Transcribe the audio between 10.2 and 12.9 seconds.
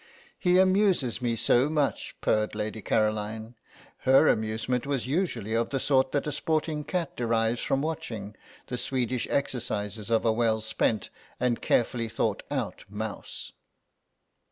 a well spent and carefully thought out